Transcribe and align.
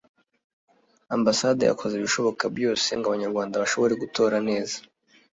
Ambasade 1.15 1.61
yakoze 1.65 1.93
ibishoboka 1.95 2.43
byose 2.55 2.89
ngo 2.97 3.05
Abanyarwanda 3.07 3.61
bashobore 3.61 3.93
gutora 4.03 4.37
neza 4.49 4.77